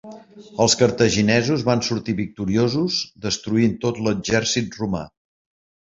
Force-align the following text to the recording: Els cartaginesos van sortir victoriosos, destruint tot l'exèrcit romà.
Els 0.63 0.75
cartaginesos 0.79 1.65
van 1.67 1.85
sortir 1.89 2.17
victoriosos, 2.23 2.99
destruint 3.29 3.79
tot 3.87 4.05
l'exèrcit 4.09 4.85
romà. 4.85 5.09